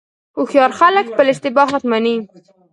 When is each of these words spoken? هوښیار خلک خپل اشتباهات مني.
هوښیار 0.37 0.71
خلک 0.79 1.05
خپل 1.11 1.27
اشتباهات 1.33 1.83
مني. 1.91 2.15